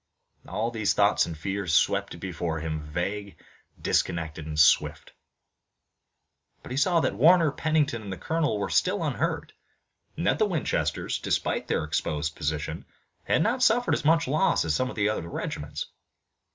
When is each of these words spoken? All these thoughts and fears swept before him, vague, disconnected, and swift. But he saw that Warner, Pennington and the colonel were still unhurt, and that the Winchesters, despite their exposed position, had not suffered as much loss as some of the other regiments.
All 0.47 0.71
these 0.71 0.95
thoughts 0.95 1.27
and 1.27 1.37
fears 1.37 1.75
swept 1.75 2.19
before 2.19 2.59
him, 2.59 2.81
vague, 2.81 3.35
disconnected, 3.79 4.47
and 4.47 4.59
swift. 4.59 5.13
But 6.63 6.71
he 6.71 6.77
saw 6.77 7.01
that 7.01 7.13
Warner, 7.13 7.51
Pennington 7.51 8.01
and 8.01 8.11
the 8.11 8.17
colonel 8.17 8.57
were 8.57 8.71
still 8.71 9.03
unhurt, 9.03 9.53
and 10.17 10.25
that 10.25 10.39
the 10.39 10.47
Winchesters, 10.47 11.19
despite 11.19 11.67
their 11.67 11.83
exposed 11.83 12.35
position, 12.35 12.83
had 13.25 13.43
not 13.43 13.61
suffered 13.61 13.93
as 13.93 14.03
much 14.03 14.27
loss 14.27 14.65
as 14.65 14.73
some 14.73 14.89
of 14.89 14.95
the 14.95 15.07
other 15.07 15.29
regiments. 15.29 15.85